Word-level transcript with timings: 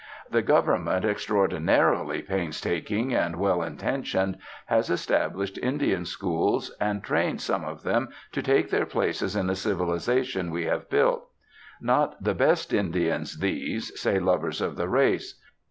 The 0.31 0.41
Government, 0.41 1.05
extraordinarily 1.05 2.23
painstaking 2.23 3.13
and 3.13 3.35
well 3.35 3.61
intentioned, 3.61 4.39
has 4.65 4.89
established 4.89 5.59
Indian 5.59 6.05
schools, 6.05 6.75
and 6.81 7.03
trains 7.03 7.43
some 7.43 7.63
of 7.63 7.83
them 7.83 8.09
to 8.31 8.41
take 8.41 8.71
their 8.71 8.87
places 8.87 9.35
in 9.35 9.45
the 9.45 9.55
civilisation 9.55 10.49
we 10.49 10.65
have 10.65 10.89
built. 10.89 11.27
Not 11.79 12.23
the 12.23 12.33
best 12.33 12.73
Indians 12.73 13.37
these, 13.41 13.91
say 14.01 14.17
lovers 14.17 14.59
of 14.59 14.75
the 14.75 14.89
race. 14.89 15.39